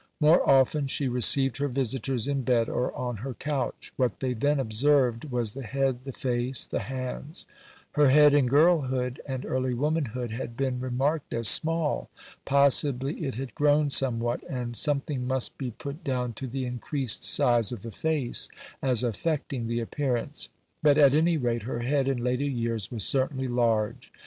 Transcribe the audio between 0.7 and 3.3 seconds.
she received her visitors in bed or on